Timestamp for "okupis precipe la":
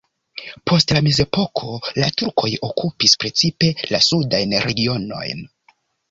2.67-3.99